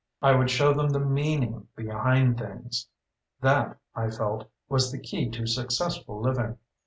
[0.19, 2.87] I would show them the meaning behind things.
[3.41, 6.57] That, I felt, was the key to successful living.